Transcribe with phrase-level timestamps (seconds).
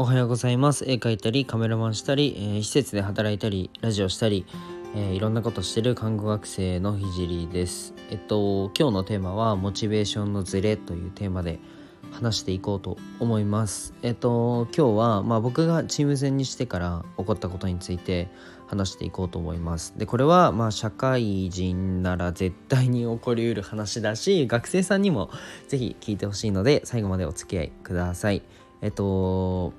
[0.00, 0.84] おはようございます。
[0.88, 4.46] 絵描いたりカメラマンしたり、えー、施設で働いたりラジオしたり、
[4.94, 7.94] えー、いろんなことしてる看護学生のひじりです。
[8.08, 11.58] えっと今日のテーマはモチベーションのズレというテーマで
[12.12, 13.92] 話していこうと思います。
[14.02, 18.28] えっと今日はまあ僕がチーム戦にしてから起こったことについて
[18.68, 19.94] 話していこうと思います。
[19.98, 25.28] でこれはまあ社会人なら絶対に起こりうる話だし学生さんにも
[25.66, 28.42] 是非聞いてほしいので最後までお付き合いください。
[28.80, 29.72] えっと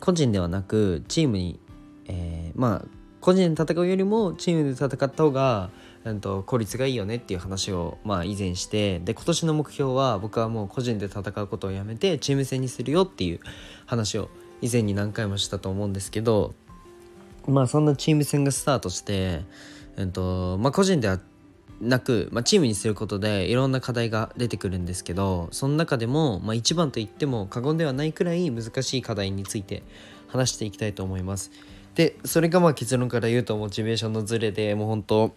[0.00, 1.58] 個人ではなくチームに、
[2.06, 2.88] えー、まあ
[3.20, 5.70] 個人で戦うよりもチームで戦った方が、
[6.04, 13.40] うんと、効率がいいよねっていう話を、まあ、以前してで今年の目標は僕はもう個人で戦うことをやめてチーム戦にするよっていう
[13.86, 14.28] 話を
[14.60, 16.54] 以前に何回もしたと思うんですけど
[17.48, 19.40] まあそんなチーム戦がスタートして、
[19.96, 21.18] うんとまあ、個人では
[21.84, 29.82] なく、まあ、チームにすることでいろんな課題が出てくるんですけどその中でも、まあ、一番と言っても過言ではないくらい難しい課題について
[30.28, 31.50] 話していきたいと思います。
[31.94, 35.34] でそれがまあ結論から言うとモチベーションのズレでもう本当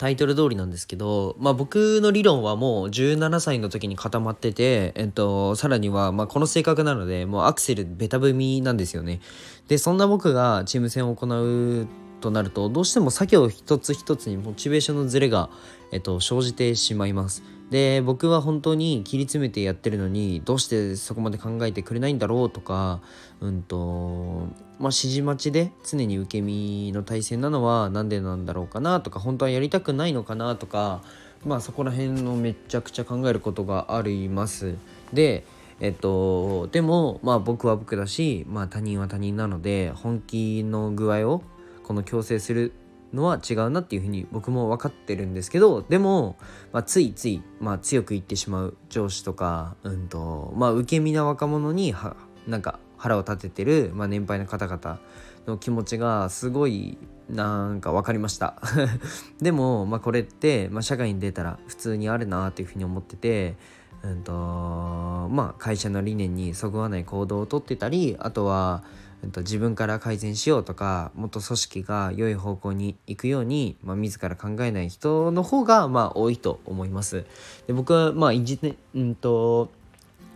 [0.00, 9.20] タイトル通りなんですけど、まあ、僕の理論はもう17歳の時に固まってて、えっと、さらにはまこの性格なのでもうアクセルベタ踏みなんですよね。
[9.68, 11.86] でそんな僕がチーム戦を行う
[12.20, 15.50] となるとどうしても作業一つ一つにモチベーションのズレが、
[15.92, 17.42] えっと、生じてしまいます。
[17.70, 23.00] で僕は本当に切り詰めてやってるのにどうしてそこまで考えてくれないんだろうとか
[23.40, 24.48] うんと
[24.80, 31.04] まあ指示待ちで常に受け身の体制なのは何でなんだろうかなとか本当はやりたくないのかなとか
[31.44, 34.74] まあそこら辺のめちゃくちゃ考えることがあります。
[35.12, 35.44] で
[35.80, 41.42] えっと、でも、まあ僕は僕だし、まあ他人は他人なので、本気の具合を
[41.90, 42.70] この強制する
[43.12, 46.36] のは違うなっていうふうに僕も分かってるんですけどでも、
[46.72, 52.14] まあ、ついつい、まあ、強く言ってしまう上司とか、うんとまあ、受け身な若者には
[52.46, 55.00] なんか腹を立ててる、まあ、年配の方々
[55.48, 56.96] の気持ちがすごい
[57.28, 58.62] なんか分かりました。
[59.42, 63.56] でも、まあ、これって、まあ、社会に出たら普通にあるなっていうふうに思ってて
[64.02, 68.82] うんとまあ、会社の理念にそぐわない行動をとってたりあとは
[69.22, 77.26] 自分から改善しようとかもっと組織が良い方向に行くように、まあ、自ら考えない人の方がまあ多いと思います。
[77.66, 79.70] で僕はまあ1うんと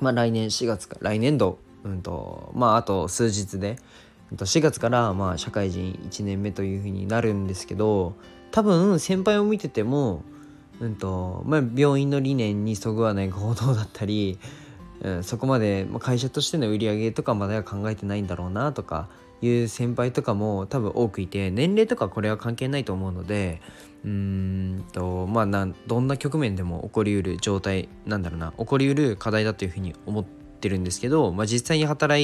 [0.00, 3.76] まあ、来年4月か来年度、うんとまあ、あと数日で
[4.32, 8.14] 4月からまあ社会人1年目というふうになるんですけど
[8.50, 10.22] 多分先輩を見てても、
[10.80, 14.38] うんとまあ、病院の理念にそぐわない行動だったり
[15.02, 19.08] うん、そこまでま会社としての売り上げとかまでは考えてないんだろうなとか
[19.42, 23.60] いう先輩とかも多分多くいて年齢とかこれは関係ないと思うので
[24.04, 32.22] うんとまあなどんな局面でも起こりうる状態なんだろうな起こりうる課題だというふうに思ってるんですけど、まあ、実際に働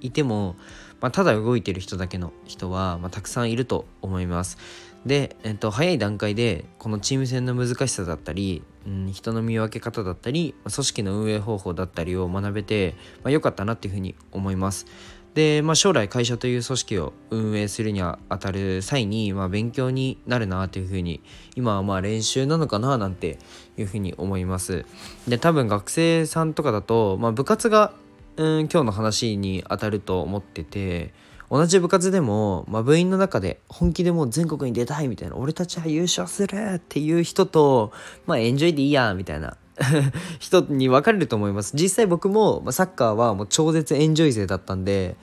[0.00, 0.56] いても、
[1.00, 4.56] まあ、ただ動いてる人だけの人は、まあ、たくさんいると思います。
[5.04, 14.86] で、えっと、早い段階でこのチーム戦の難しさだったり、うん、人の見分け方だったり組織の運営方法だったりを学べて、まあ、良かったなっていうふうに思います。
[15.34, 21.20] で、まあ、将来会社という組織を運営するにあたる際に、まあ、勉強になるなっていうふうに
[21.56, 23.38] 今はまあ練習なのかななんて
[23.76, 24.86] いうふうに思います。
[25.28, 27.92] で多分学生さんとかだと、まあ、部活が、
[28.36, 31.12] うん、今日の話に当たると思ってて
[31.50, 37.92] 同じ部活でも、まあ、部員の中で本気でもう全国に出たいみたいな俺たちは優勝するっていう人と
[38.26, 39.56] まあエンジョイでいいやみたいな
[40.40, 41.72] 人に分かれると思います。
[41.76, 45.16] 実際僕も、まあ、サッカーはもう超絶エンジョイ勢だったんで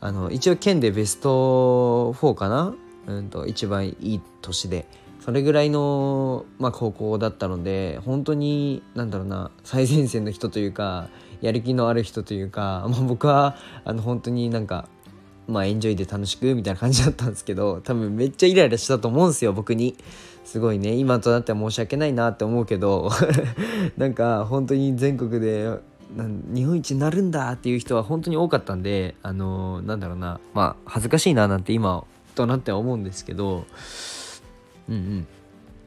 [0.00, 2.74] あの一応県でベスト4かな、
[3.06, 4.86] うんと、一番いい年で。
[5.20, 11.08] それぐらいの、まあ、高校だったので本当になんだろうな最前線の人というか
[11.42, 14.88] やる気のある人というか、まあ、僕はあの本当になんか
[15.50, 19.96] まあエンジョイで楽しくみたいな感じだったんですけど多分めっちゃイライラしたと思うんですよ僕に。
[20.44, 20.94] すごいね。
[20.94, 23.10] 今となっては申し訳ないなって思うけど
[23.96, 25.78] なんか本当に全国で
[26.52, 30.40] 日本一になるんだっていう人は本当に多かったんであのー、なんだろうな。
[30.52, 32.02] まあ恥ずかしいななんて今
[32.34, 33.64] となっては思うんですけど
[34.88, 35.26] うんうん。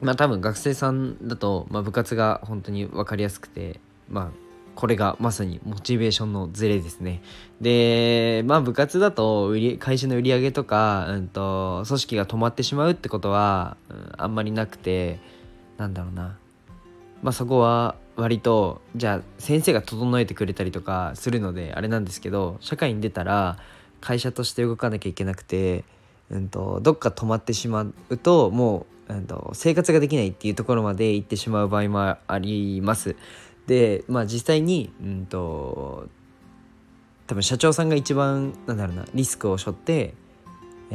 [0.01, 4.43] まあ多分学生さんだと、まあ、部活が本当に分かりやすくてまあ
[4.75, 7.22] これがまさにモチベーションのズレですね。
[7.62, 15.20] で、まあ部活だと売り会社の売り上げとか、うんと、組織が止まってしまうってことは、うん、あんまりなくて、
[15.78, 16.38] なんだろうな。
[17.22, 23.58] まあそこは割と、じゃあ先生が整えてくれたりとかするのであれなんですけど、社会に出たら
[24.02, 25.84] 会社として動かなきゃいけなくて、
[26.30, 33.16] うんと、どっか止まってしまうと、もう、うんと生活ができないっていうところまで行ってしまう場合もあります。
[33.68, 36.07] でまあ実際にうんと
[37.27, 40.13] 多分社長さんが一番なんだろうなリスクを背負って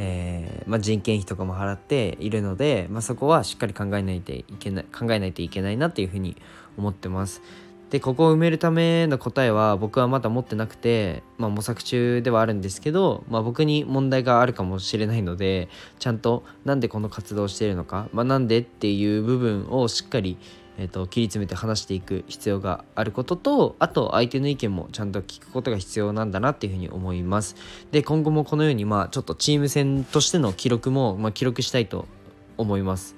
[0.01, 6.37] えー、まあ、人件費とかも払っているので、まあ、そこはしっかり考えないといけない考えないといけないなっていうふうに
[6.77, 7.41] 思ってます。
[7.89, 20.37] でここを埋めるための答えは僕はまだ持ってなくて、まあ、模索中ではあるんですけど、まあ、僕に問題があるかもしれないのでちゃんとなんでこの活動をしているのか、まあ、なんでっていう部分をしっかり、
[20.81, 27.57] えーと、切り詰めて話していく必要があることとあと相手の意見もちゃんと聞くことが必要なんだなっていうふうに思います。
[27.91, 32.07] で今後もこのようにまあちょっとチーム戦としての記録も、まあ、記録したいと
[32.57, 33.15] 思います。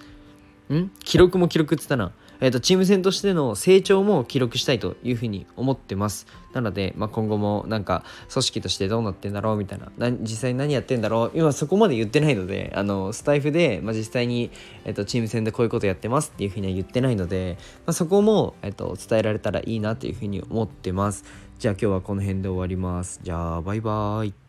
[0.73, 0.89] ん？
[1.03, 2.13] 記録も記録って言ったな。
[2.41, 6.27] えーと、チーム戦としての成長も記録したいというふうに思ってます。
[6.53, 14.51] なので、まあ、今後もなんか組織としてどうなってんだろうみたいな実際に何やってんだろう今そこまで言ってないのであのスタイフで、まあ、実際に、
[14.83, 21.23] えーと、チーム戦でこういうことやってますっていうふうには言ってないので、まあ、そこも、えーと伝えられたらいいなというふうに思ってます。
[21.59, 23.19] じゃあ今日はこの辺で終わります。
[23.23, 24.40] じゃあバイバーイ。